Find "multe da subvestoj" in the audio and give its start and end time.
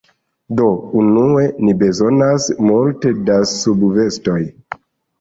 2.73-4.43